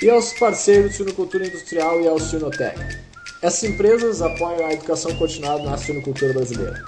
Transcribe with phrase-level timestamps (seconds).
[0.00, 2.80] E aos parceiros Sinocultura Industrial e ao Sinotec.
[3.42, 6.82] Essas empresas apoiam a educação continuada na suinocultura brasileira.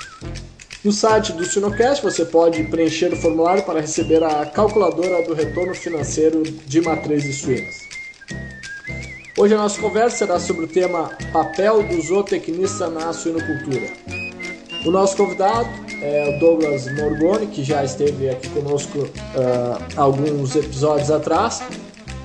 [0.84, 5.72] No site do Sinocast você pode preencher o formulário para receber a calculadora do retorno
[5.76, 7.76] financeiro de matrizes suínas.
[9.38, 13.92] Hoje a nossa conversa será sobre o tema Papel do zootecnista na suinocultura.
[14.84, 15.68] O nosso convidado
[16.02, 21.62] é o Douglas Morgoni, que já esteve aqui conosco uh, alguns episódios atrás.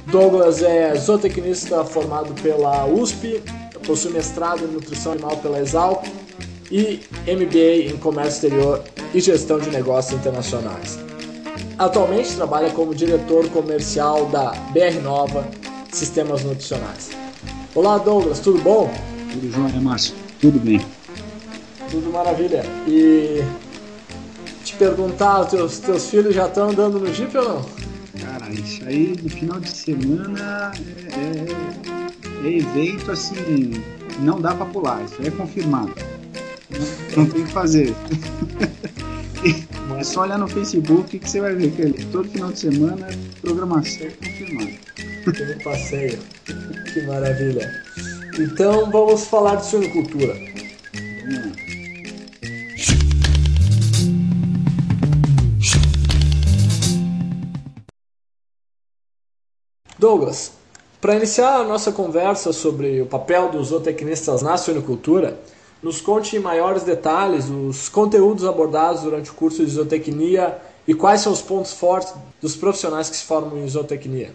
[0.08, 3.40] Douglas é zootecnista formado pela USP,
[3.86, 6.08] possui mestrado em nutrição animal pela Exalc
[6.72, 11.00] e MBA em Comércio Exterior e Gestão de Negócios Internacionais.
[11.78, 15.48] Atualmente trabalha como diretor comercial da BR Nova
[15.92, 17.12] Sistemas Nutricionais.
[17.76, 18.92] Olá Douglas, tudo bom?
[19.32, 20.16] Tudo jóia, Márcio.
[20.42, 20.82] Tudo bem.
[21.90, 22.64] Tudo maravilha.
[22.88, 23.44] E
[24.64, 27.66] te perguntar, teus, teus filhos já estão andando no Jeep ou não?
[28.20, 30.72] Cara, isso aí no final de semana
[31.14, 33.84] é, é, é evento assim,
[34.20, 35.94] não dá para pular, isso aí é confirmado.
[37.16, 37.94] Não tem o que fazer.
[39.98, 43.08] É só olhar no Facebook que você vai ver que ali, todo final de semana
[43.42, 44.72] programação confirmada.
[45.36, 46.20] Tem um passeio.
[46.94, 47.84] Que maravilha.
[48.38, 50.36] Então vamos falar de suinocultura.
[59.98, 60.52] Douglas,
[61.02, 65.40] para iniciar a nossa conversa sobre o papel dos zootecnistas na suinocultura,
[65.82, 71.22] nos conte em maiores detalhes os conteúdos abordados durante o curso de zootecnia e quais
[71.22, 74.34] são os pontos fortes dos profissionais que se formam em zootecnia.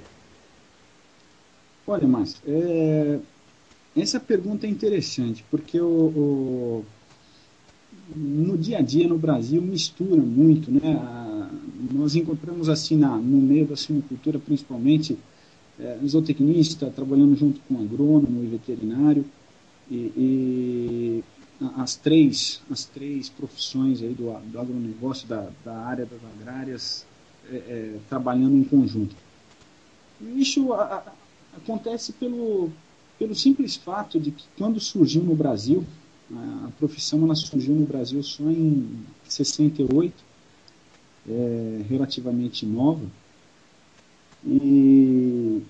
[1.86, 3.18] Olha, Márcio, é...
[3.96, 6.84] essa pergunta é interessante, porque o, o,
[8.14, 10.94] no dia a dia no Brasil mistura muito, né?
[10.94, 11.48] A...
[11.92, 15.18] nós encontramos assim na, no meio da suinocultura, principalmente,
[15.80, 15.98] é,
[16.94, 19.24] trabalhando junto com agrônomo e veterinário,
[19.90, 21.24] e, e,
[21.76, 27.06] as três as três profissões aí do, do agronegócio da, da área das agrárias
[27.50, 29.14] é, é, trabalhando em conjunto.
[30.20, 31.12] Isso a, a,
[31.56, 32.70] acontece pelo
[33.18, 35.84] pelo simples fato de que quando surgiu no Brasil
[36.34, 40.14] a, profissão ela surgiu no Brasil só em 68
[41.28, 43.04] é, relativamente nova
[44.44, 45.62] e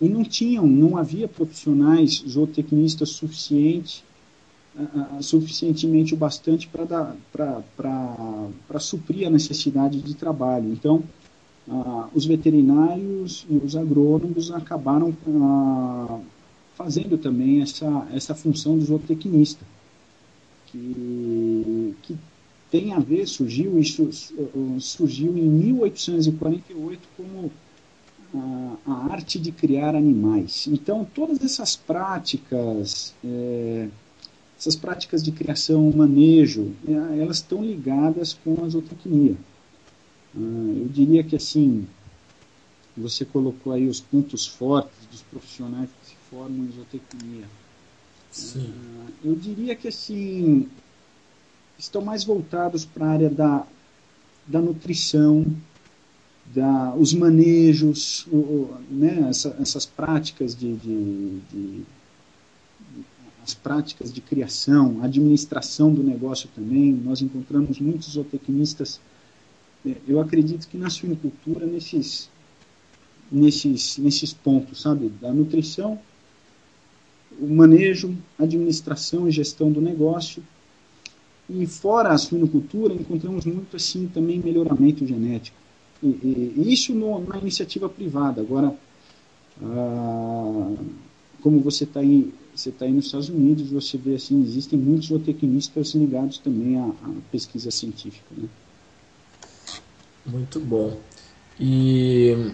[0.00, 4.02] e não tinham, não havia profissionais zootecnistas suficientes
[5.20, 7.14] suficientemente o bastante para
[8.80, 10.72] suprir a necessidade de trabalho.
[10.72, 11.02] Então,
[12.14, 15.14] os veterinários e os agrônomos acabaram
[16.74, 19.64] fazendo também essa, essa função do zootecnista,
[20.66, 22.16] que, que
[22.70, 24.10] tem a ver, surgiu, isso
[24.80, 27.50] surgiu em 1848 como
[28.34, 30.66] a, a, arte de criar animais.
[30.66, 33.88] Então, todas essas práticas, é,
[34.64, 39.36] essas práticas de criação, manejo, é, elas estão ligadas com a zootecnia.
[40.34, 41.86] Ah, eu diria que, assim,
[42.96, 47.44] você colocou aí os pontos fortes dos profissionais que se formam em zootecnia.
[48.30, 48.72] Sim.
[48.72, 50.66] Ah, eu diria que, assim,
[51.78, 53.66] estão mais voltados para a área da,
[54.46, 55.44] da nutrição,
[56.54, 61.82] da, os manejos, o, né, essa, essas práticas de, de, de,
[63.44, 66.92] as práticas de criação, administração do negócio também.
[66.92, 68.98] Nós encontramos muitos zootecnistas.
[69.86, 72.30] É, eu acredito que na suinicultura nesses
[73.30, 75.98] nesses nesses pontos, sabe, da nutrição,
[77.38, 80.42] o manejo, administração e gestão do negócio.
[81.48, 85.64] E fora a suinocultura, encontramos muito assim também melhoramento genético
[86.02, 88.40] e, e isso no, na iniciativa privada.
[88.40, 88.74] Agora,
[89.62, 90.74] ah,
[91.44, 95.08] como você está aí, você está aí nos Estados Unidos, você vê assim, existem muitos
[95.08, 98.24] zootecnistas ligados também à, à pesquisa científica.
[98.34, 98.48] Né?
[100.24, 100.98] Muito bom.
[101.60, 102.50] E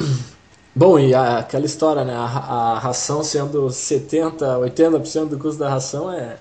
[0.74, 2.14] bom, e a, aquela história, né?
[2.14, 6.38] A, a, ração sendo 70, 80% do custo da ração é,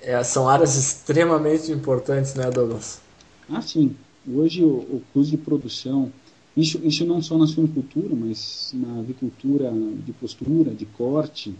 [0.00, 3.02] é, são áreas extremamente importantes, né, Douglas?
[3.50, 3.94] Ah, sim.
[4.26, 6.10] Hoje o, o custo de produção,
[6.56, 9.72] isso, isso não só na suinocultura, mas na avicultura
[10.04, 11.54] de postura, de corte,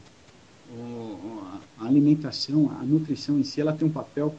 [1.79, 4.35] a alimentação, a nutrição em si, ela tem um papel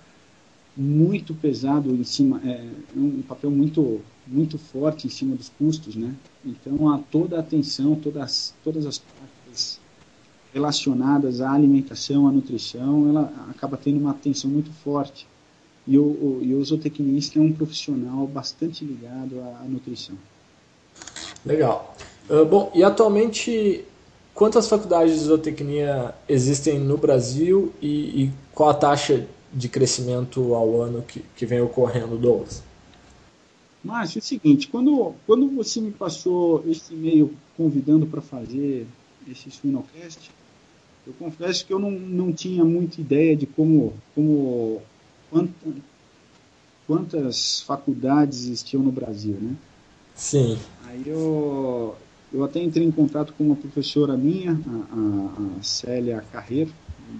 [0.75, 6.13] muito pesado em cima, é, um papel muito muito forte em cima dos custos, né?
[6.43, 9.79] Então a toda a atenção, todas todas as práticas
[10.53, 15.27] relacionadas à alimentação, à nutrição, ela acaba tendo uma atenção muito forte.
[15.87, 20.17] E o, o, e o zootecnista é um profissional bastante ligado à, à nutrição.
[21.45, 21.95] Legal.
[22.29, 23.85] Uh, bom, e atualmente
[24.33, 30.81] quantas faculdades de zootecnia existem no Brasil e, e qual a taxa de crescimento ao
[30.81, 32.63] ano que, que vem ocorrendo, Douglas?
[33.83, 38.87] Márcio, é o seguinte, quando, quando você me passou esse e-mail convidando para fazer
[39.29, 40.31] esse Suinocast,
[41.05, 44.81] eu confesso que eu não, não tinha muita ideia de como, como
[45.29, 45.53] quanta,
[46.87, 49.55] quantas faculdades existiam no Brasil, né?
[50.15, 50.57] Sim.
[50.95, 51.93] Aí eu,
[52.33, 56.71] eu até entrei em contato com uma professora minha, a, a, Célia Carreiro,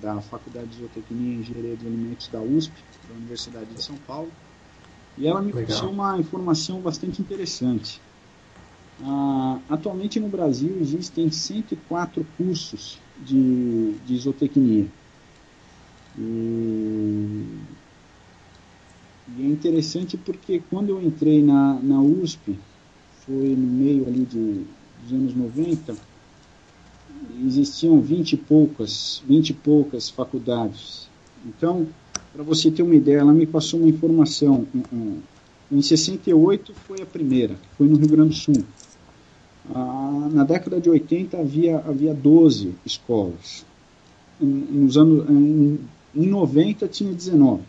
[0.02, 2.72] da Faculdade de Zootecnia e Engenharia de Alimentos da USP,
[3.10, 4.32] da Universidade de São Paulo,
[5.18, 8.00] e ela me passou uma informação bastante interessante.
[9.04, 14.88] Ah, atualmente no Brasil existem 104 cursos de, de zootecnia.
[16.18, 17.46] E,
[19.38, 22.58] e, é interessante porque quando eu entrei na, na USP,
[23.26, 24.66] foi no meio ali de,
[25.04, 25.96] dos anos 90,
[27.46, 31.10] existiam 20 e poucas, 20 e poucas faculdades.
[31.46, 31.88] Então,
[32.34, 34.68] para você ter uma ideia, ela me passou uma informação.
[35.72, 38.64] Em 68 foi a primeira, foi no Rio Grande do Sul.
[39.74, 43.66] Ah, na década de 80 havia, havia 12 escolas.
[44.40, 45.80] Nos anos, em,
[46.14, 47.64] em 90 tinha 19.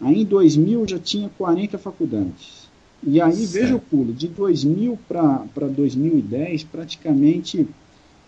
[0.00, 2.61] Aí em 2000 já tinha 40 faculdades.
[3.04, 3.52] E aí certo.
[3.52, 7.68] veja o pulo, de 2000 para 2010 praticamente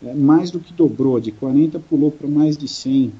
[0.04, 3.12] é, mais do que dobrou, de 40 pulou para mais de 100,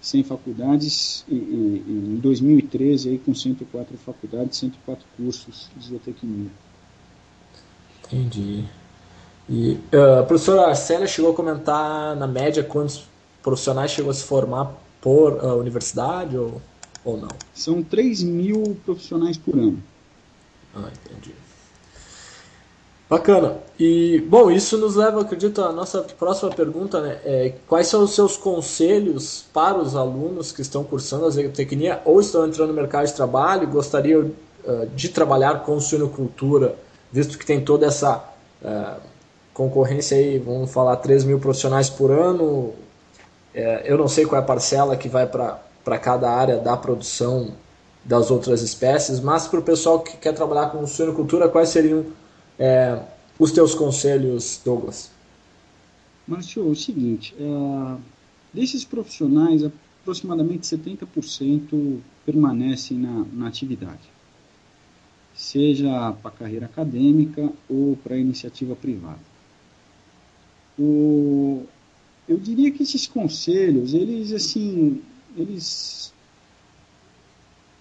[0.00, 6.50] 100 faculdades, e, e, e, em 2013 aí com 104 faculdades, 104 cursos de zootecnia.
[8.06, 8.64] Entendi.
[9.48, 13.04] E uh, a professora Célia chegou a comentar na média quantos
[13.42, 16.60] profissionais chegou a se formar por uh, universidade ou,
[17.04, 17.28] ou não?
[17.54, 19.80] São 3 mil profissionais por ano.
[20.76, 21.34] Ah, entendi.
[23.08, 23.58] Bacana.
[23.78, 27.18] E, bom, isso nos leva, acredito, à nossa próxima pergunta, né?
[27.24, 32.20] É, quais são os seus conselhos para os alunos que estão cursando a zootecnia ou
[32.20, 34.32] estão entrando no mercado de trabalho e gostariam
[34.64, 36.74] uh, de trabalhar com suinocultura,
[37.12, 38.24] visto que tem toda essa
[38.60, 39.00] uh,
[39.54, 42.74] concorrência aí, vamos falar, 3 mil profissionais por ano.
[43.54, 47.52] É, eu não sei qual é a parcela que vai para cada área da produção
[48.06, 52.06] das outras espécies, mas para o pessoal que quer trabalhar com suinocultura, quais seriam
[52.58, 53.02] é,
[53.38, 55.10] os teus conselhos, Douglas?
[56.26, 57.96] Márcio, é o seguinte, é,
[58.52, 59.64] desses profissionais,
[60.02, 64.08] aproximadamente 70% permanecem na, na atividade,
[65.34, 69.18] seja para carreira acadêmica ou para iniciativa privada.
[70.78, 71.64] O,
[72.28, 75.02] eu diria que esses conselhos, eles assim,
[75.36, 76.12] eles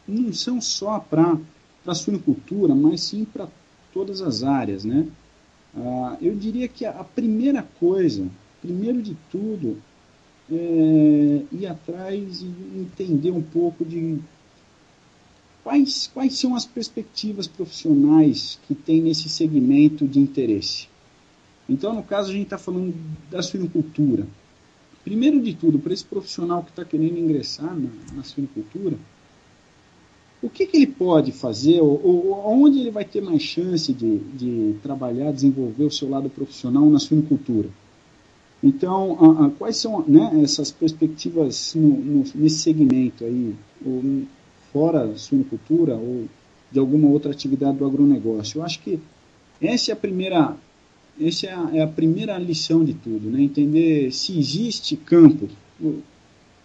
[0.07, 1.37] não são só para
[1.85, 3.47] a suinocultura, mas sim para
[3.93, 5.07] todas as áreas, né?
[5.75, 8.27] Ah, eu diria que a, primeira coisa,
[8.61, 9.77] primeiro de tudo,
[10.51, 14.19] é ir atrás e entender um pouco de
[15.63, 20.87] quais, quais são as perspectivas profissionais que tem nesse segmento de interesse.
[21.67, 22.93] Então, no caso, a gente está falando
[23.29, 24.27] da suinocultura.
[25.03, 28.97] Primeiro de tudo, para esse profissional que está querendo ingressar na, na suinocultura,
[30.41, 34.17] o que, que ele pode fazer, ou, ou, onde ele vai ter mais chance de,
[34.17, 37.69] de trabalhar, desenvolver o seu lado profissional na suinocultura.
[38.61, 44.23] Então, a, a, quais são né, essas perspectivas no, no, nesse segmento aí, ou,
[44.71, 46.25] fora suinocultura ou
[46.71, 48.59] de alguma outra atividade do agronegócio?
[48.59, 48.99] Eu acho que
[49.61, 50.55] essa é a primeira,
[51.19, 53.41] essa é a, é a primeira lição de tudo, né?
[53.41, 55.47] entender se existe campo.
[55.79, 56.01] Eu,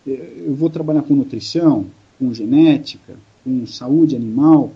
[0.07, 1.87] eu vou trabalhar com nutrição,
[2.19, 4.73] com genética, com saúde animal,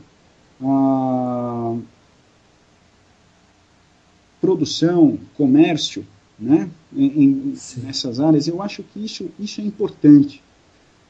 [0.63, 1.77] a
[4.41, 6.05] produção, comércio,
[6.39, 10.43] né, em, nessas áreas, eu acho que isso, isso é importante.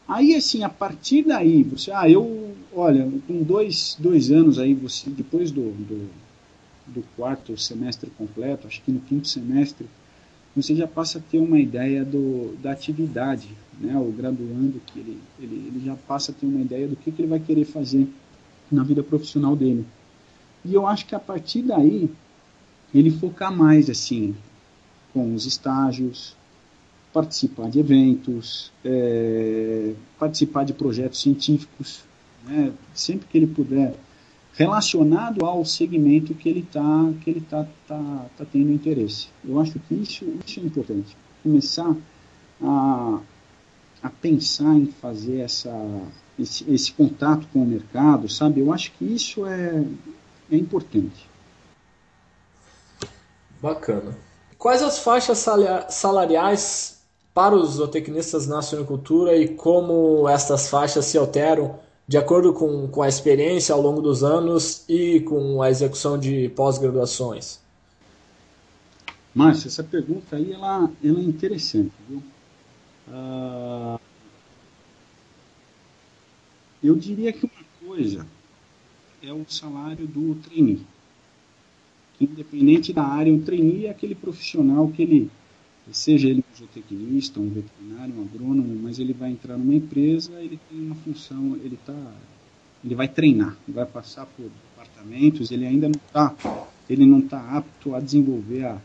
[0.07, 5.09] Aí, assim, a partir daí, você, ah, eu, olha, com dois, dois anos aí, você,
[5.11, 6.11] depois do, do,
[6.87, 9.87] do quarto semestre completo, acho que no quinto semestre,
[10.55, 13.49] você já passa a ter uma ideia do, da atividade,
[13.81, 13.97] né?
[13.97, 17.23] o graduando, que ele, ele, ele já passa a ter uma ideia do que, que
[17.23, 18.07] ele vai querer fazer
[18.71, 19.85] na vida profissional dele.
[20.65, 22.09] E eu acho que a partir daí,
[22.95, 24.35] ele focar mais assim,
[25.13, 26.37] com os estágios,
[27.13, 32.03] participar de eventos, é, participar de projetos científicos,
[32.45, 33.95] né, sempre que ele puder,
[34.57, 39.29] relacionado ao segmento que ele está que ele tá, tá, tá tendo interesse.
[39.45, 41.17] Eu acho que isso, isso é importante.
[41.43, 41.95] Começar
[42.63, 43.19] a,
[44.03, 45.75] a pensar em fazer essa,
[46.39, 48.61] esse, esse contato com o mercado, sabe?
[48.61, 49.85] Eu acho que isso é,
[50.51, 51.29] é importante.
[53.61, 54.17] Bacana.
[54.59, 55.45] Quais as faixas
[55.89, 57.03] salariais
[57.35, 63.03] para os zootecnistas na suinocultura e como estas faixas se alteram de acordo com, com
[63.03, 67.61] a experiência ao longo dos anos e com a execução de pós-graduações?
[69.35, 72.23] Márcio, essa pergunta aí ela, ela é interessante, viu?
[73.09, 73.99] Uh,
[76.83, 78.27] eu diria que uma coisa
[79.23, 80.87] é o salário do trainee.
[82.21, 85.31] Independente da área, um trainee é aquele profissional que ele,
[85.93, 90.59] seja ele um zootecnista, um veterinário, um agrônomo, mas ele vai entrar numa empresa, ele
[90.71, 92.13] tem uma função, ele tá,
[92.83, 96.35] ele vai treinar, vai passar por departamentos, ele ainda não está,
[96.89, 98.81] ele não está apto a desenvolver a,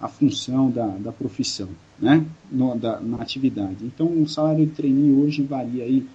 [0.00, 3.84] a função da, da profissão, né, no, da, na atividade.
[3.84, 6.06] Então, o salário de trainee hoje varia aí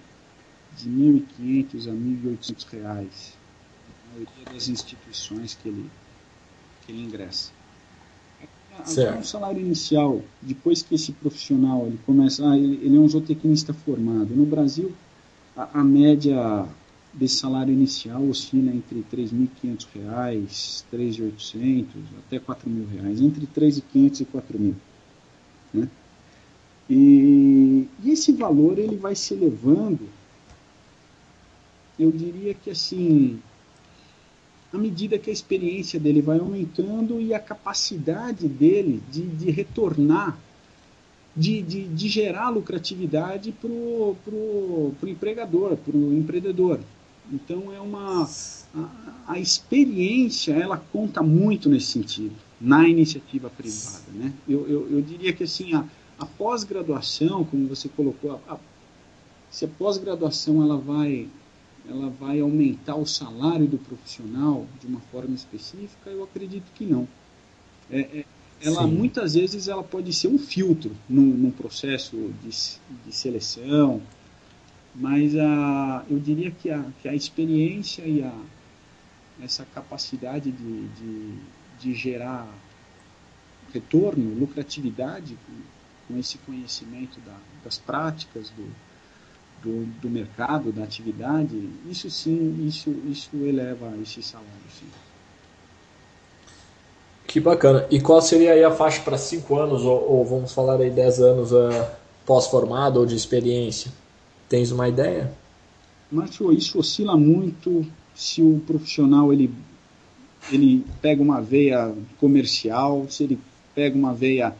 [0.76, 3.34] de 1.500 a 1.800 reais,
[3.88, 5.86] na maioria das instituições que ele
[6.86, 7.55] que ele ingressa.
[8.84, 9.20] Certo.
[9.20, 13.72] O salário inicial, depois que esse profissional ele começa, ah, ele, ele é um zootecnista
[13.72, 14.34] formado.
[14.34, 14.92] No Brasil,
[15.56, 16.66] a, a média
[17.12, 21.86] desse salário inicial oscila entre R$ 3.500, R$ 3.800,
[22.26, 24.74] até R$ 4.000, entre R$ 3.500 e R$ 4.000.
[25.72, 25.88] Né?
[26.88, 30.08] E, e, esse valor ele vai se elevando,
[31.98, 33.40] eu diria que assim,
[34.76, 40.38] à medida que a experiência dele vai aumentando e a capacidade dele de, de retornar,
[41.34, 46.80] de, de, de, gerar lucratividade para o pro, pro empregador, para o empreendedor.
[47.32, 48.28] Então é uma
[48.74, 48.88] a,
[49.26, 54.32] a, experiência ela conta muito nesse sentido na iniciativa privada, né?
[54.48, 55.84] Eu, eu, eu diria que assim a,
[56.18, 58.56] a pós-graduação, como você colocou, a,
[59.50, 61.28] se a pós-graduação ela vai
[61.88, 66.10] ela vai aumentar o salário do profissional de uma forma específica?
[66.10, 67.06] Eu acredito que não.
[67.90, 68.24] É, é,
[68.60, 68.92] ela Sim.
[68.92, 72.50] muitas vezes ela pode ser um filtro num, num processo de,
[73.04, 74.02] de, seleção,
[74.94, 78.34] mas a, eu diria que a, que a experiência e a,
[79.42, 81.34] essa capacidade de, de,
[81.80, 82.48] de gerar
[83.72, 88.66] retorno, lucratividade com, com esse conhecimento da, das práticas do,
[89.62, 94.86] do, do mercado, da atividade, isso sim, isso, isso eleva esse salário, sim.
[97.26, 97.86] Que bacana.
[97.90, 101.20] E qual seria aí a faixa para 5 anos, ou, ou, vamos falar aí 10
[101.20, 101.86] anos uh,
[102.24, 103.90] pós-formado ou de experiência?
[104.48, 105.32] Tens uma ideia?
[106.10, 107.84] Márcio, isso oscila muito
[108.14, 109.50] se o profissional ele,
[110.52, 113.38] ele pega uma veia comercial, se ele
[113.74, 114.54] pega uma veia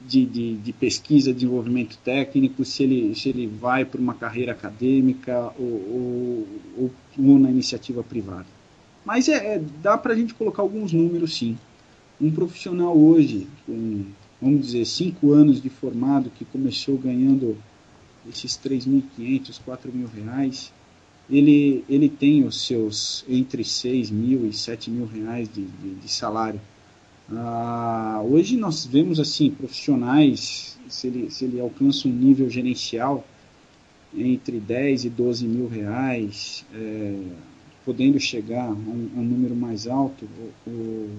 [0.00, 5.52] de, de, de, pesquisa, desenvolvimento técnico, se ele, se ele vai para uma carreira acadêmica
[5.58, 8.46] ou, ou, ou na iniciativa privada.
[9.04, 11.58] Mas é, é dá para a gente colocar alguns números sim.
[12.20, 14.04] Um profissional hoje, com,
[14.40, 17.56] vamos dizer, cinco anos de formado, que começou ganhando
[18.28, 20.72] esses 3.500, 4 mil reais,
[21.30, 26.08] ele, ele tem os seus entre 6 mil e 7 mil reais de, de, de
[26.08, 26.60] salário
[27.30, 33.26] ah, hoje nós vemos assim profissionais, se ele, se ele alcança um nível gerencial
[34.14, 37.20] entre 10 e 12 mil reais, é,
[37.84, 40.26] podendo chegar a um, a um, número mais alto,
[40.66, 41.18] o, o,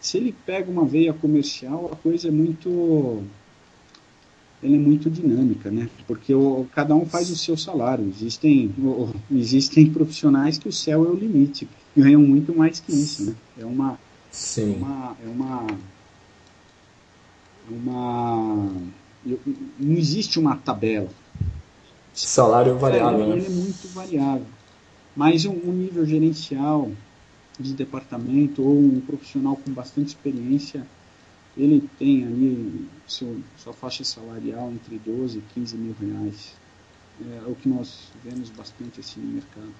[0.00, 3.22] se ele pega uma veia comercial, a coisa é muito
[4.62, 5.88] ele é muito dinâmica, né?
[6.06, 8.08] Porque o, cada um faz o seu salário.
[8.08, 13.24] Existem, o, existem profissionais que o céu é o limite, ganham muito mais que isso,
[13.24, 13.34] né?
[13.58, 13.98] É uma,
[14.30, 14.74] Sim.
[14.74, 15.66] É uma, é uma,
[17.70, 18.72] é uma
[19.78, 21.08] não existe uma tabela.
[22.14, 23.26] Salário variável.
[23.26, 23.36] Né?
[23.36, 24.46] Ele é muito variável.
[25.14, 26.90] Mas um, um nível gerencial
[27.58, 30.86] de departamento ou um profissional com bastante experiência
[31.56, 36.54] ele tem ali seu, sua faixa salarial entre 12 e 15 mil reais.
[37.20, 39.72] É o que nós vemos bastante assim no mercado.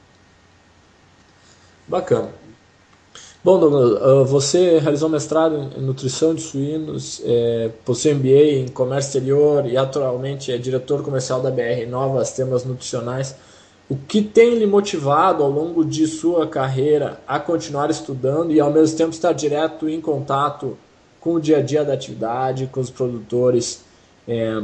[1.89, 2.33] Bacana.
[3.43, 9.09] Bom, Douglas, ah, você realizou mestrado em nutrição de suínos, é, possui MBA em comércio
[9.09, 13.35] exterior e atualmente é diretor comercial da BR Novas Temas Nutricionais.
[13.89, 18.71] O que tem lhe motivado ao longo de sua carreira a continuar estudando e ao
[18.71, 20.79] mesmo tempo estar direto em contato
[21.23, 23.85] com o dia a dia da atividade, com os produtores.
[24.27, 24.61] É,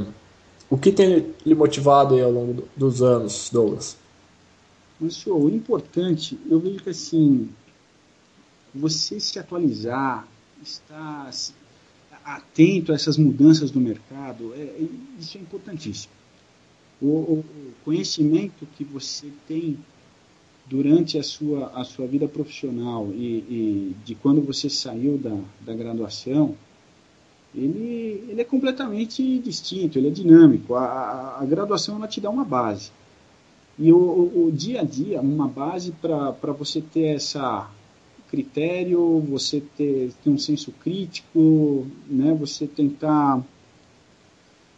[0.69, 3.97] o que tem lhe motivado ao longo dos anos, Douglas?
[5.01, 7.49] Mas, senhor, o importante, eu vejo que assim,
[8.75, 10.27] você se atualizar,
[10.61, 11.31] estar
[12.25, 14.87] atento a essas mudanças do mercado, é, é
[15.19, 16.13] isso é importantíssimo.
[17.01, 17.45] O, o,
[17.85, 19.79] conhecimento que você tem
[20.69, 25.75] durante a sua, a sua vida profissional e, e de quando você saiu da, da
[25.75, 26.55] graduação,
[27.55, 30.75] ele, ele é completamente distinto, ele é dinâmico.
[30.75, 32.91] A, a, graduação ela te dá uma base.
[33.79, 37.71] E o, o, o dia a dia, uma base para você ter essa
[38.31, 43.43] critério, você ter, ter um senso crítico, né, você tentar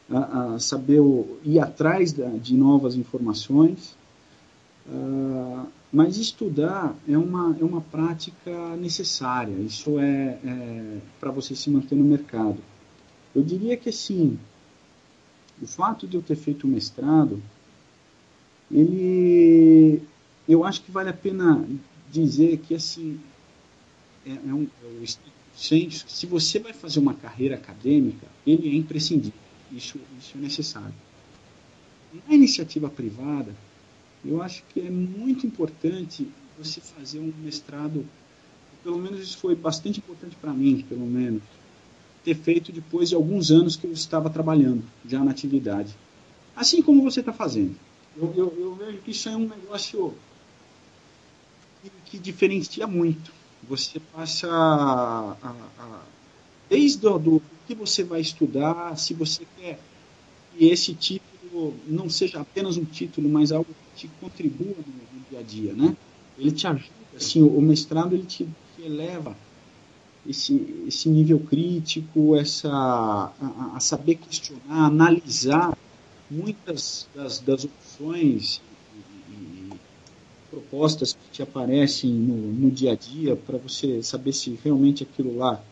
[0.08, 3.96] a, saber o, ir atrás da, de novas informações.
[4.86, 11.68] Uh, mas estudar é uma, é uma prática necessária, isso é, é para você se
[11.68, 12.58] manter no mercado.
[13.34, 14.38] Eu diria que assim,
[15.60, 17.42] o fato de eu ter feito o mestrado,
[18.70, 20.00] ele,
[20.48, 21.64] eu acho que vale a pena
[22.10, 23.18] dizer que assim,
[24.24, 24.68] é, é um,
[25.02, 25.04] é
[25.56, 29.38] senso, se você vai fazer uma carreira acadêmica, ele é imprescindível,
[29.72, 30.94] isso, isso é necessário.
[32.28, 33.54] Na iniciativa privada,
[34.24, 38.06] eu acho que é muito importante você fazer um mestrado,
[38.82, 41.42] pelo menos isso foi bastante importante para mim, pelo menos,
[42.24, 45.96] ter feito depois de alguns anos que eu estava trabalhando já na atividade.
[46.54, 47.74] Assim como você está fazendo.
[48.16, 50.14] Eu, eu, eu, vejo que isso é um negócio
[51.82, 53.32] que, que diferencia muito.
[53.68, 56.02] Você passa a, a, a,
[56.68, 59.78] desde o do, que você vai estudar, se você quer
[60.52, 60.94] que esse
[61.86, 65.96] não seja apenas um título, mas algo te contribua no, no, dia a dia, né?
[66.38, 68.44] Ele te ajuda, assim, o, mestrado ele te,
[68.76, 69.36] te, eleva
[70.26, 75.76] esse, esse nível crítico, essa, a, a saber questionar, analisar
[76.30, 78.60] muitas das, das opções
[78.94, 79.70] e, e,
[80.50, 85.36] propostas que te aparecem no, no dia a dia para você saber se realmente aquilo
[85.36, 85.62] lá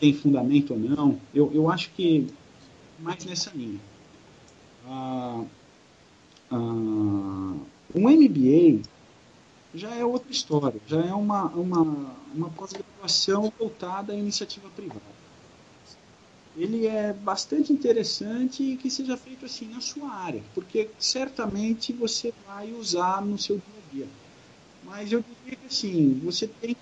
[0.00, 1.20] tem fundamento ou não.
[1.32, 2.26] Eu, eu acho que
[2.98, 3.78] mais nessa linha.
[4.84, 5.44] Ah,
[6.50, 6.56] ah,
[7.94, 8.82] um MBA
[9.74, 11.82] já é outra história, já é uma, uma,
[12.34, 15.16] uma pós-graduação voltada à iniciativa privada.
[16.54, 22.72] Ele é bastante interessante que seja feito assim na sua área, porque certamente você vai
[22.72, 24.08] usar no seu dia a dia.
[24.82, 26.76] Mas eu diria que assim, você tem,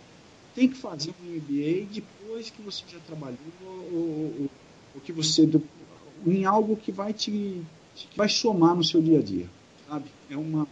[0.54, 4.50] tem que fazer um MBA depois que você já trabalhou ou, ou,
[4.94, 5.46] ou que você
[6.26, 7.64] em algo que vai te
[8.08, 9.48] que vai somar no seu dia a dia
[9.90, 10.04] sabe?
[10.30, 10.66] É uma,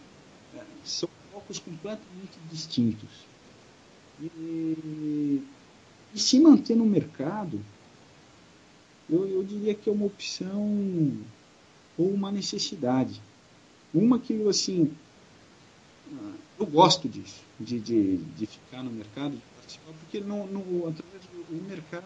[0.54, 3.08] é, são focos completamente distintos.
[4.20, 5.42] E,
[6.14, 7.60] e se manter no mercado,
[9.10, 11.16] eu, eu diria que é uma opção
[11.96, 13.20] ou uma necessidade.
[13.92, 14.92] Uma que, assim,
[16.58, 21.22] eu gosto disso, de, de, de ficar no mercado, de participar, porque no, no, através
[21.24, 22.04] do mercado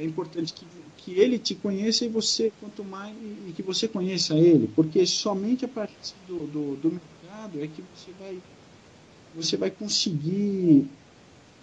[0.00, 3.14] é importante que, que ele te conheça e você, quanto mais,
[3.46, 7.82] e que você conheça ele, porque somente a partir do, do, do mercado é que
[7.94, 8.38] você vai,
[9.34, 10.88] você vai conseguir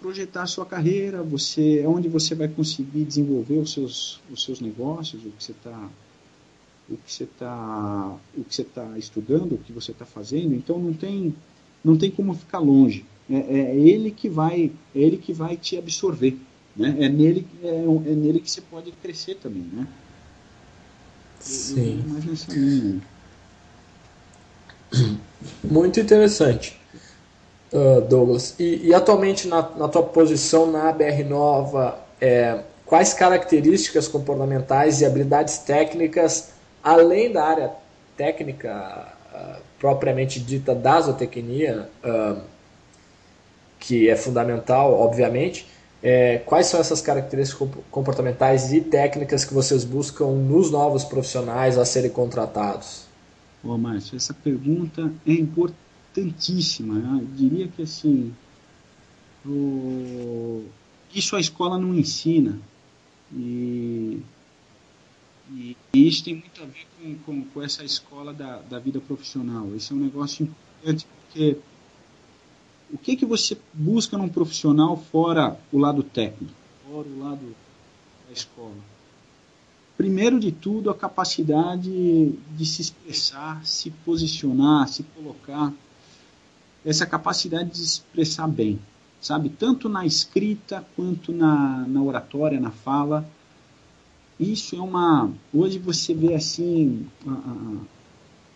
[0.00, 4.60] projetar a sua carreira, você, é onde você vai conseguir desenvolver os seus, os seus
[4.60, 5.90] negócios, o que você está
[6.88, 10.54] o que você está o que você tá estudando, o que você está fazendo.
[10.54, 11.34] Então não tem
[11.84, 13.04] não tem como ficar longe.
[13.28, 16.38] É, é ele que vai é ele que vai te absorver.
[16.78, 16.94] Né?
[17.00, 19.86] É, nele, é, é nele que você pode crescer também, né?
[21.40, 22.04] Sim.
[22.06, 23.00] mais nessa linha.
[25.64, 26.80] Muito interessante,
[27.72, 28.54] uh, Douglas.
[28.58, 35.06] E, e atualmente na, na, tua posição na BR Nova, é, quais características comportamentais e
[35.06, 36.50] habilidades técnicas,
[36.82, 37.72] além da área
[38.16, 42.40] técnica uh, propriamente dita da zootecnia, uh,
[43.78, 45.66] que é fundamental, obviamente,
[46.02, 51.84] é, quais são essas características comportamentais e técnicas que vocês buscam nos novos profissionais a
[51.84, 53.06] serem contratados?
[53.64, 56.94] Ô, Márcio, essa pergunta é importantíssima.
[56.94, 57.20] Né?
[57.20, 58.32] Eu diria que assim,
[59.44, 60.64] o...
[61.12, 62.60] isso a escola não ensina.
[63.34, 64.22] E,
[65.50, 69.74] e, isso tem muito a ver com, com, com essa escola da, da vida profissional.
[69.74, 71.56] Esse é um negócio importante porque
[72.92, 76.54] o que, que você busca num profissional fora o lado técnico,
[76.86, 77.54] fora o lado
[78.26, 78.74] da escola?
[79.96, 81.90] Primeiro de tudo, a capacidade
[82.56, 85.72] de se expressar, se posicionar, se colocar,
[86.84, 88.78] essa capacidade de se expressar bem.
[89.20, 89.48] sabe?
[89.48, 93.28] Tanto na escrita quanto na, na oratória, na fala.
[94.38, 95.30] Isso é uma.
[95.52, 97.06] Hoje você vê assim.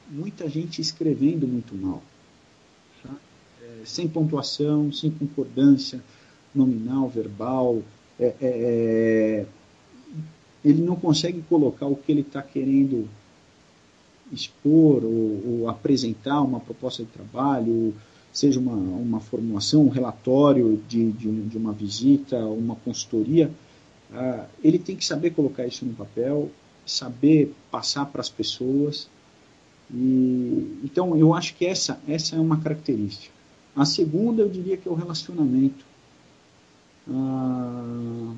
[0.09, 2.03] Muita gente escrevendo muito mal.
[3.81, 6.03] É, sem pontuação, sem concordância
[6.55, 7.83] nominal, verbal.
[8.19, 9.47] É, é, é
[10.65, 13.09] ele não consegue colocar o que ele está querendo
[14.33, 17.93] expor ou, ou, apresentar uma proposta de trabalho,
[18.33, 23.51] seja uma, uma formulação, um relatório de, de, de uma visita, uma consultoria,
[24.13, 26.49] uh, ele tem que saber colocar isso no papel,
[26.87, 29.09] saber passar para as pessoas.
[29.93, 33.42] E, então, eu acho que essa, essa é uma característica.
[33.75, 35.85] A segunda, eu diria que é o relacionamento.
[37.09, 38.37] Uh,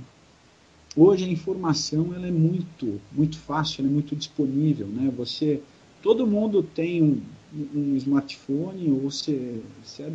[0.97, 4.87] hoje a informação ela é muito, muito fácil, ela é muito disponível.
[4.87, 5.13] Né?
[5.17, 5.61] Você
[6.03, 7.21] todo mundo tem um,
[7.75, 10.13] um smartphone ou você, você é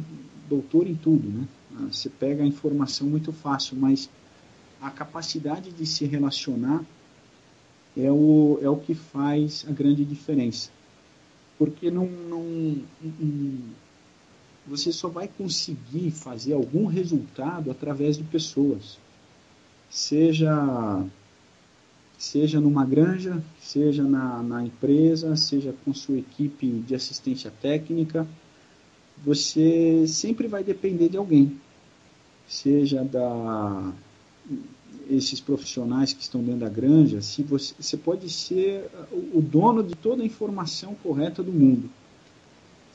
[0.48, 1.48] doutor em tudo, né?
[1.76, 4.10] Ah, você pega a informação muito fácil, mas
[4.82, 6.84] a capacidade de se relacionar
[7.98, 10.70] é o, é o que faz a grande diferença.
[11.58, 12.44] Porque não, não,
[13.02, 13.60] não,
[14.70, 19.00] você só vai conseguir fazer algum resultado através de pessoas.
[19.90, 21.04] Seja
[22.18, 28.28] seja numa granja, seja na, na empresa, seja com sua equipe de assistência técnica,
[29.24, 31.58] você sempre vai depender de alguém,
[32.46, 33.94] seja da
[35.10, 38.88] esses profissionais que estão dentro da granja, se você, você pode ser
[39.34, 41.90] o dono de toda a informação correta do mundo.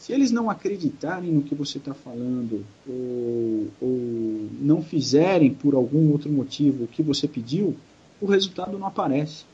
[0.04, 6.12] Se eles não acreditarem no que você está falando ou, ou não fizerem por algum
[6.12, 7.74] outro motivo o que você pediu,
[8.20, 9.46] o resultado não aparece.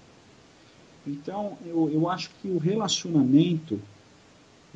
[1.07, 3.81] Então, eu, eu acho que o relacionamento,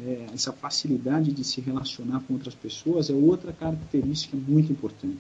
[0.01, 5.19] é, essa facilidade de se relacionar com outras pessoas, é outra característica muito importante.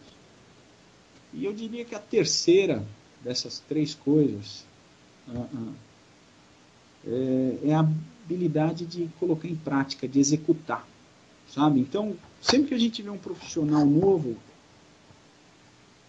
[1.32, 2.86] E eu diria que a terceira
[3.24, 4.64] dessas três coisas
[5.26, 5.74] uh, uh,
[7.08, 7.88] é, é a
[8.24, 10.86] habilidade de colocar em prática, de executar.
[11.48, 11.80] Sabe?
[11.80, 14.36] Então, sempre que a gente vê um profissional novo,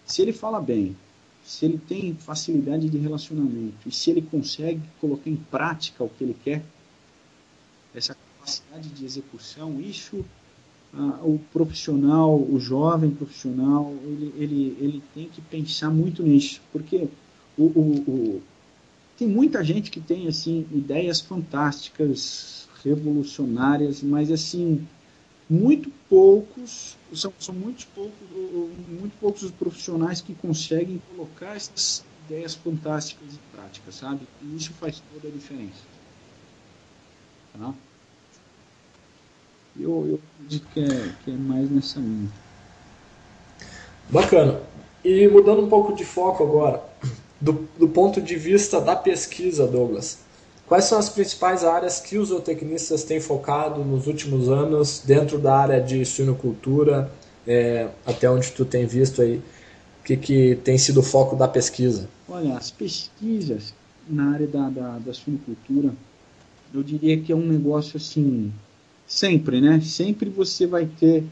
[0.06, 0.96] se ele fala bem,
[1.44, 6.24] se ele tem facilidade de relacionamento e se ele consegue colocar em prática o que
[6.24, 6.64] ele quer,
[7.94, 10.24] essa capacidade de execução, isso
[10.94, 17.08] ah, o profissional, o jovem profissional, ele, ele, ele tem que pensar muito nisso, porque
[17.56, 18.42] o, o, o,
[19.16, 24.86] tem muita gente que tem assim ideias fantásticas, revolucionárias, mas assim
[25.48, 28.14] muito poucos são, são muito poucos
[28.88, 34.26] muito poucos os profissionais que conseguem colocar essas ideias fantásticas em prática sabe?
[34.42, 35.96] E isso faz toda a diferença.
[37.58, 37.72] Tá?
[39.80, 42.30] eu, eu acredito que é, que é mais nessa linha.
[44.10, 44.60] Bacana.
[45.04, 46.82] E mudando um pouco de foco agora
[47.40, 50.18] do, do ponto de vista da pesquisa Douglas
[50.66, 55.56] Quais são as principais áreas que os zootecnistas têm focado nos últimos anos dentro da
[55.56, 57.10] área de suinocultura,
[57.46, 61.46] é, até onde tu tem visto aí, o que, que tem sido o foco da
[61.46, 62.08] pesquisa?
[62.28, 63.72] Olha, as pesquisas
[64.08, 65.94] na área da, da, da suinocultura,
[66.74, 68.52] eu diria que é um negócio assim,
[69.06, 69.80] sempre, né?
[69.80, 71.22] Sempre você vai ter,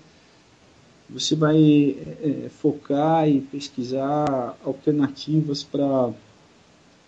[1.09, 6.13] você vai é, focar e pesquisar alternativas para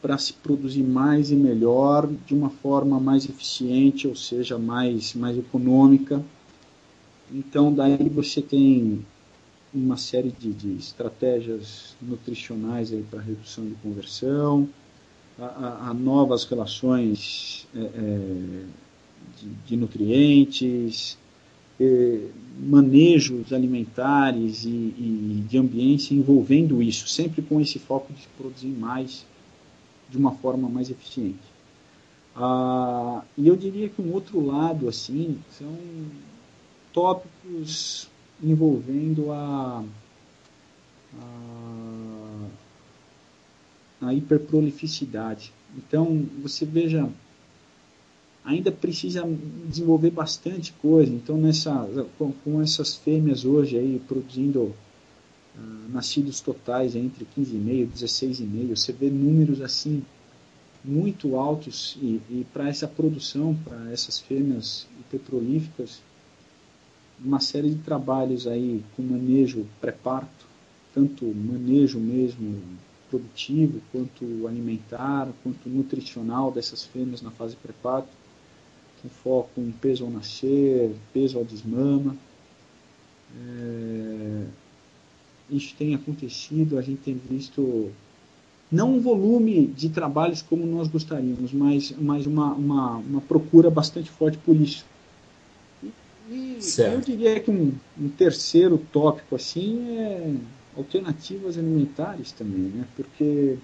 [0.06, 5.36] para se produzir mais e melhor, de uma forma mais eficiente, ou seja, mais, mais
[5.36, 6.22] econômica.
[7.32, 9.04] Então, daí você tem
[9.74, 14.68] uma série de, de estratégias nutricionais para redução de conversão,
[15.38, 18.64] a, a, a novas relações é, é,
[19.40, 21.25] de, de, nutrientes, é,
[22.58, 29.26] manejos alimentares e, e de ambiência envolvendo isso, sempre com esse foco de produzir mais
[30.08, 31.38] de uma forma mais eficiente.
[32.34, 35.76] Ah, e eu diria que um outro lado assim são
[36.92, 38.08] tópicos
[38.42, 39.84] envolvendo a,
[41.18, 42.46] a,
[44.02, 45.52] a hiperprolificidade.
[45.76, 47.08] Então você veja
[48.46, 49.28] ainda precisa
[49.68, 51.12] desenvolver bastante coisa.
[51.12, 57.86] Então, nessa, com, com essas fêmeas hoje aí produzindo uh, nascidos totais entre 15,5 e
[57.86, 58.76] 16,5.
[58.76, 60.02] Você vê números assim
[60.84, 66.00] muito altos e, e para essa produção, para essas fêmeas petrolíficas,
[67.18, 70.46] uma série de trabalhos aí com manejo pré-parto,
[70.94, 72.62] tanto manejo mesmo
[73.10, 78.08] produtivo, quanto alimentar, quanto nutricional dessas fêmeas na fase pré-parto,
[79.06, 82.16] com foco em peso ao nascer, peso ao desmama.
[83.38, 84.46] É
[85.50, 87.90] isso tem acontecido, a gente tem visto
[88.70, 94.10] não um volume de trabalhos como nós gostaríamos, mas, mas uma, uma, uma procura bastante
[94.10, 94.84] forte por isso.
[96.28, 100.34] E, eu diria que um, um, terceiro tópico assim é
[100.76, 102.84] alternativas alimentares também, né?
[102.96, 103.56] Porque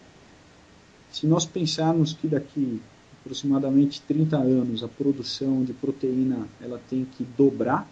[1.11, 2.81] se nós pensarmos que daqui
[3.23, 7.89] aproximadamente 30 anos a produção de proteína ela tem que dobrar,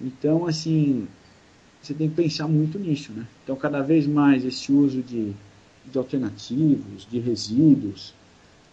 [0.00, 1.08] então assim
[1.82, 3.26] você tem que pensar muito nisso, né?
[3.44, 5.32] Então cada vez mais esse uso de,
[5.90, 8.12] de alternativos, de resíduos,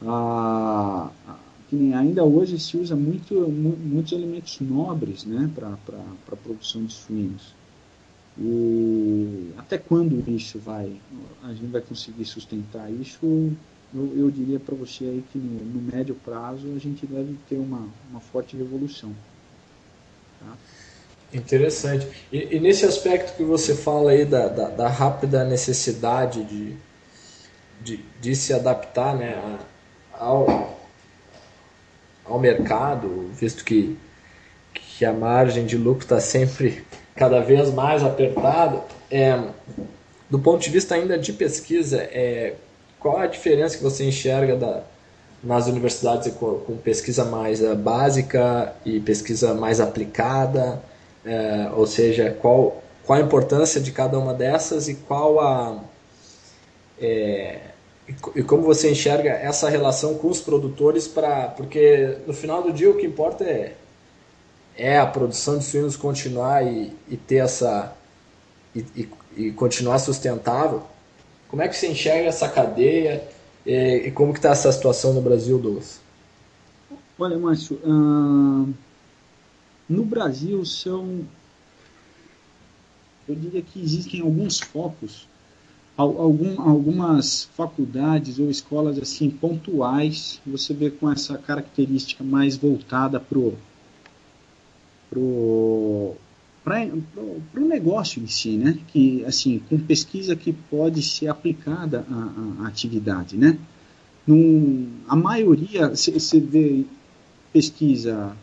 [0.01, 1.37] a, a,
[1.69, 7.53] que ainda hoje se usa muito, muitos alimentos nobres, né, para a produção de suínos.
[8.37, 10.99] E até quando isso vai,
[11.43, 13.51] a gente vai conseguir sustentar isso?
[13.95, 17.57] Eu, eu diria para você aí que no, no, médio prazo a gente deve ter
[17.57, 19.13] uma, uma forte revolução.
[20.39, 20.57] Tá?
[21.31, 22.07] Interessante.
[22.31, 26.75] E, e, nesse aspecto que você fala aí da, da, da rápida necessidade de,
[27.81, 29.59] de, de, se adaptar né,
[30.13, 30.79] ao,
[32.25, 33.95] ao mercado, visto que,
[34.73, 36.83] que a margem de lucro está sempre
[37.15, 39.39] cada vez mais apertada, é,
[40.29, 42.55] do ponto de vista ainda de pesquisa, é,
[43.03, 44.83] qual a diferença que você enxerga da,
[45.43, 50.81] nas universidades com, com pesquisa mais uh, básica e pesquisa mais aplicada?
[51.25, 55.79] É, ou seja, qual, qual a importância de cada uma dessas e qual a.
[56.99, 57.59] É,
[58.35, 62.89] e como você enxerga essa relação com os produtores para porque no final do dia
[62.89, 63.75] o que importa é
[64.77, 67.95] é a produção de suínos continuar e, e ter essa
[68.75, 70.83] e, e, e, continuar sustentável
[71.53, 73.23] como é que você enxerga essa cadeia
[73.63, 76.01] e, como que está essa situação no Brasil Douglas?
[77.19, 78.73] Olha Márcio hum,
[79.87, 81.23] no Brasil são
[83.29, 85.27] eu diria que existem alguns focos
[85.95, 93.53] algum, algumas faculdades ou escolas assim pontuais você vê com essa característica mais voltada pro
[95.07, 96.15] pro
[96.63, 96.87] para
[97.61, 98.79] o negócio em si, né?
[98.87, 103.57] Que assim com pesquisa que pode ser aplicada à, à atividade, né?
[104.25, 106.85] Num, a maioria você vê
[107.51, 108.35] pesquisa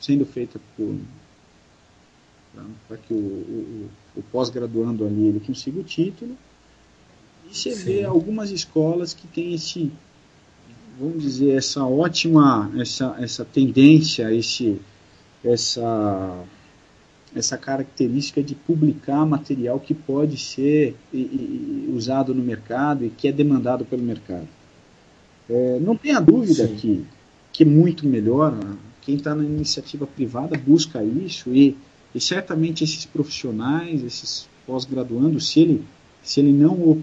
[0.00, 0.96] sendo feita por
[2.88, 6.36] para que o, o, o pós-graduando ali ele consiga o título.
[7.48, 7.84] E você Sim.
[7.84, 9.92] vê algumas escolas que têm esse,
[10.98, 14.80] vamos dizer, essa ótima, essa, essa tendência, esse,
[15.44, 16.44] essa,
[17.34, 20.96] essa característica de publicar material que pode ser
[21.94, 24.48] usado no mercado e que é demandado pelo mercado.
[25.48, 27.04] É, não tenha dúvida que,
[27.52, 28.52] que é muito melhor.
[28.52, 28.76] Né?
[29.02, 31.76] Quem está na iniciativa privada busca isso e
[32.14, 35.84] e certamente esses profissionais, esses pós-graduandos, se ele,
[36.22, 37.02] se ele não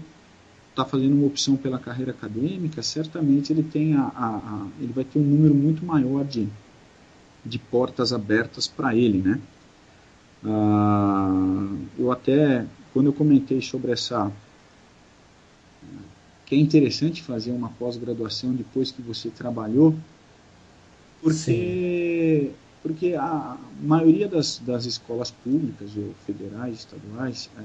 [0.70, 5.04] está fazendo uma opção pela carreira acadêmica, certamente ele, tem a, a, a, ele vai
[5.04, 6.48] ter um número muito maior de,
[7.44, 9.40] de portas abertas para ele, né?
[10.44, 14.30] Ah, eu até, quando eu comentei sobre essa
[16.44, 19.94] que é interessante fazer uma pós-graduação depois que você trabalhou,
[21.20, 27.62] porque Sim porque a maioria das, das escolas públicas, ou federais, estaduais, é,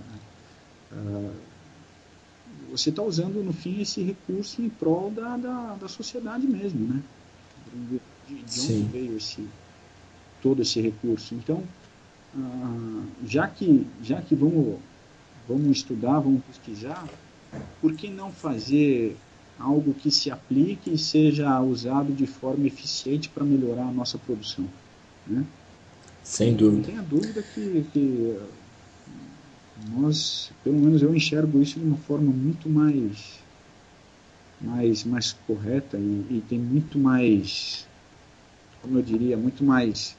[0.96, 1.32] é,
[2.72, 7.04] você está usando, no fim, esse recurso em prol da, da, da sociedade mesmo, né?
[7.88, 8.02] De,
[8.36, 9.48] de onde veio esse,
[10.42, 11.36] todo esse recurso.
[11.36, 11.64] Então,
[12.38, 14.80] ah, já que, já que vamos,
[15.48, 17.08] vamos estudar, vamos pesquisar,
[17.80, 19.17] por que não fazer
[19.60, 24.65] algo que se aplique e seja usado de forma eficiente para melhorar a nossa produção?
[25.28, 25.46] Né?
[26.24, 26.78] Sem dúvida.
[26.78, 28.39] Não tenha dúvida que, que
[29.89, 33.41] nós, pelo menos eu enxergo isso de uma forma muito mais
[34.62, 37.88] mais, mais correta e, e, tem muito mais,
[38.82, 40.15] como eu diria, muito mais,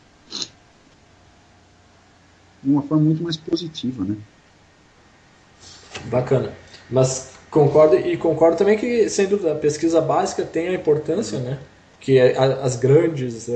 [2.63, 4.17] de uma forma muito mais positiva, né?
[6.05, 6.53] Bacana.
[6.91, 11.59] Mas concordo e concordo também que, sem dúvida, a pesquisa básica tem a importância, né?
[12.03, 13.49] que as grandes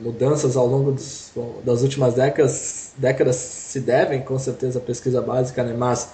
[0.00, 1.32] mudanças ao longo dos,
[1.64, 5.74] das últimas décadas, décadas se devem com certeza à pesquisa básica, né?
[5.76, 6.10] mas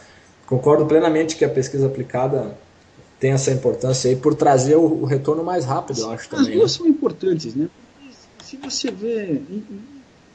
[0.47, 2.57] concordo plenamente que a pesquisa aplicada
[3.21, 6.47] tem essa importância aí por trazer o, retorno mais rápido, eu acho também.
[6.47, 6.79] As duas né?
[6.79, 7.69] são importantes, né?
[8.43, 9.43] Se você vê,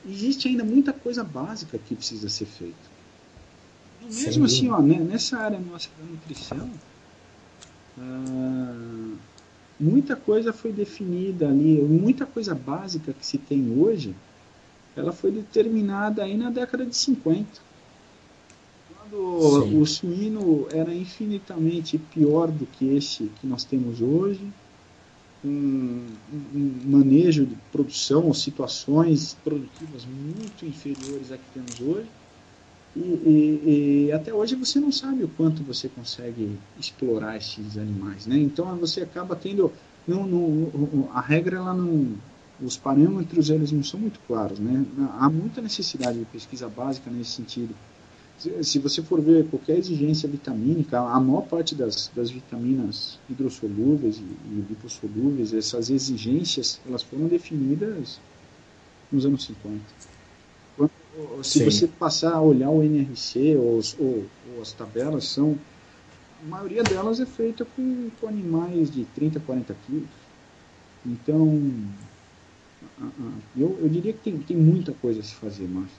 [0.07, 2.93] existe ainda muita coisa básica que precisa ser feita.
[4.01, 6.69] Mesmo assim, ó, né, nessa área nossa da nutrição,
[7.97, 9.17] uh,
[9.79, 14.13] muita coisa foi definida ali, muita coisa básica que se tem hoje,
[14.95, 17.47] ela foi determinada aí na década de 50.
[19.11, 24.51] o, o suíno era infinitamente pior do que esse que nós temos hoje,
[25.43, 26.05] um,
[26.55, 32.07] um manejo de produção ou situações produtivas muito inferiores a que temos hoje.
[32.95, 38.27] E, e, e, até hoje você não sabe o quanto você consegue explorar esses animais,
[38.27, 38.37] né?
[38.37, 39.71] Então você acaba tendo
[40.07, 42.07] não, não, a regra ela não
[42.61, 44.85] os parâmetros eles não são muito claros, né?
[45.19, 47.75] Há muita necessidade de pesquisa básica nesse sentido.
[48.61, 54.21] Se você for ver qualquer exigência vitamínica, a maior parte das, das vitaminas hidrossolúveis e,
[54.21, 58.19] e lipossolúveis, essas exigências, elas foram definidas
[59.11, 59.79] nos anos 50.
[61.43, 61.65] Se Sim.
[61.65, 64.25] você passar a olhar o NRC ou, ou,
[64.55, 65.57] ou, as tabelas, são
[66.41, 70.09] a maioria delas é feita com, com animais de 30, 40 quilos.
[71.05, 71.61] Então,
[73.55, 75.97] eu, eu diria que tem, tem muita coisa a se fazer, Márcio.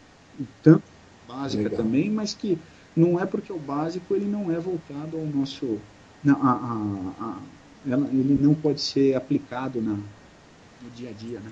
[0.63, 0.94] Tanto
[1.35, 1.79] básica Legal.
[1.79, 2.59] também, mas que
[2.97, 5.79] não é porque o básico ele não é voltado ao nosso.
[6.23, 7.39] Não, a, a, a,
[7.87, 11.41] ela, ele não pode ser aplicado na, no dia a dia.
[11.41, 11.51] Né?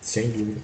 [0.00, 0.60] Sem dúvida.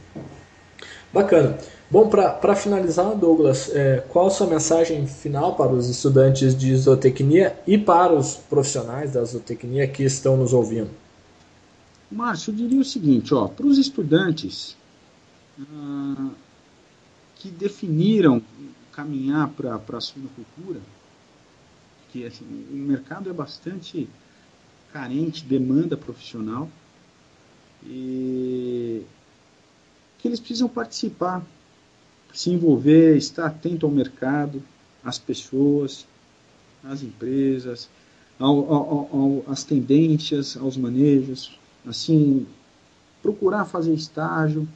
[1.12, 1.58] Bacana.
[1.90, 7.58] Bom, para finalizar, Douglas, é, qual a sua mensagem final para os estudantes de zootecnia
[7.66, 10.90] e para os profissionais da zootecnia que estão nos ouvindo?
[12.08, 14.76] Márcio, eu diria o seguinte, ó, para os estudantes
[15.60, 16.30] ah,
[17.40, 18.42] que definiram
[18.92, 20.78] caminhar para a suinocultura,
[22.12, 24.06] que assim, o mercado é bastante
[24.92, 26.68] carente, demanda profissional,
[27.82, 29.02] e
[30.18, 31.42] que eles precisam participar,
[32.34, 34.62] se envolver, estar atento ao mercado,
[35.02, 36.06] às pessoas,
[36.84, 37.88] às empresas,
[38.38, 42.46] ao, ao, ao, às tendências, aos manejos, assim,
[43.22, 44.68] procurar fazer estágio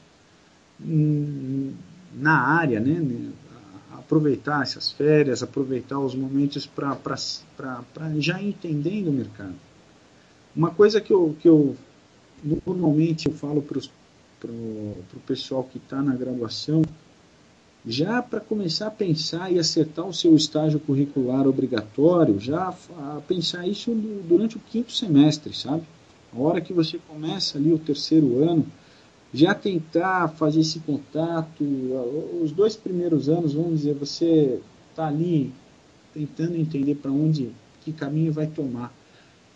[0.81, 1.75] hum,
[2.15, 3.33] na área, né?
[3.93, 6.99] aproveitar essas férias, aproveitar os momentos para
[8.19, 9.55] já entendendo o mercado.
[10.55, 11.77] Uma coisa que eu, que eu
[12.67, 16.83] normalmente eu falo para o pessoal que está na graduação,
[17.87, 22.75] já para começar a pensar e acertar o seu estágio curricular obrigatório, já
[23.27, 23.93] pensar isso
[24.29, 25.83] durante o quinto semestre, sabe?
[26.35, 28.67] A hora que você começa ali o terceiro ano,
[29.35, 31.65] já tentar fazer esse contato,
[32.41, 35.53] os dois primeiros anos, vamos dizer, você está ali
[36.15, 38.95] tentando entender para onde, que caminho vai tomar.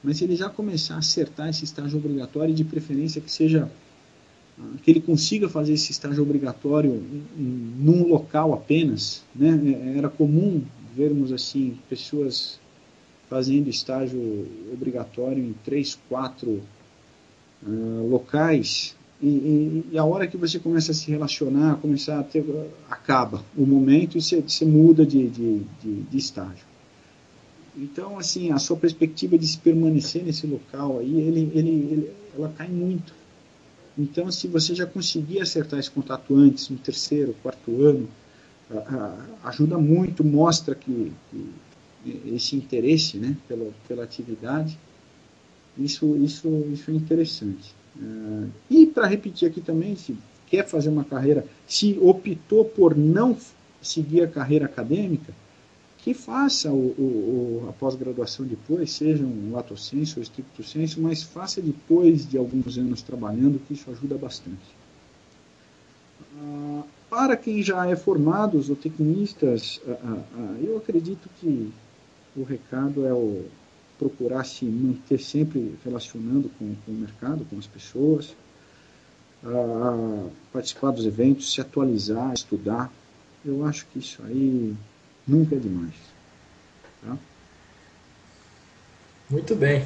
[0.02, 3.70] Mas ele já começar a acertar esse estágio obrigatório, de preferência que seja
[4.58, 7.00] ah, que ele consiga fazer esse estágio obrigatório
[7.36, 9.94] num local apenas, né?
[9.96, 10.60] Era comum
[10.96, 12.58] vermos assim pessoas
[13.30, 16.62] fazendo estágio obrigatório em três, quatro
[17.62, 22.22] uh, locais e, e, e, a hora que você começa a se relacionar, começar a
[22.22, 22.44] ter,
[22.88, 26.64] acaba o momento e você, você muda de, de, de, de, estágio.
[27.76, 32.52] Então, assim, a sua perspectiva de se permanecer nesse local aí, ele, ele, ele, ela
[32.56, 33.12] cai muito.
[33.96, 38.08] Então, se você já conseguir acertar esse contato antes, no terceiro, quarto ano,
[39.42, 41.50] ajuda muito, mostra que, que
[42.26, 44.78] esse interesse né, pela, pela atividade,
[45.76, 47.74] isso, isso, isso é interessante.
[48.00, 53.36] Uh, e para repetir aqui também, se quer fazer uma carreira, se optou por não
[53.82, 55.32] seguir a carreira acadêmica,
[55.98, 61.00] que faça o, o, o a pós-graduação depois, seja um lato senso ou estricto senso,
[61.00, 64.78] mas faça depois de alguns anos trabalhando, que isso ajuda bastante.
[66.36, 71.70] Uh, para quem já é formado, os tecnistas, uh, eu acredito que
[72.36, 73.44] o recado é o
[73.98, 78.34] procurar se manter sempre relacionando com, com o mercado, com as pessoas,
[80.52, 82.90] participar dos eventos, se atualizar, estudar.
[83.44, 84.74] Eu acho que isso aí
[85.26, 85.94] nunca é demais.
[87.02, 87.16] Tá?
[89.30, 89.84] Muito bem.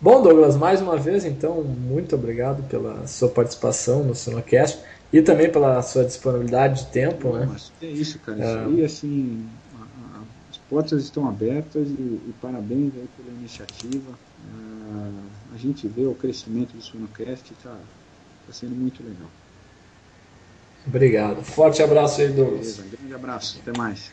[0.00, 4.80] Bom, Douglas, mais uma vez, então, muito obrigado pela sua participação no Sinocast
[5.12, 7.32] e também pela sua disponibilidade de tempo.
[7.36, 7.48] né?
[7.82, 8.38] é isso, cara.
[8.38, 8.64] Isso é...
[8.64, 9.48] aí, assim,
[10.72, 14.10] portas estão abertas e, e parabéns aí pela iniciativa.
[14.10, 17.76] Uh, a gente vê o crescimento do Sonocast, está
[18.46, 19.28] tá sendo muito legal.
[20.86, 21.42] Obrigado.
[21.44, 22.78] Forte abraço aí, Douglas.
[22.78, 23.60] Beleza, grande abraço.
[23.60, 24.10] Até mais.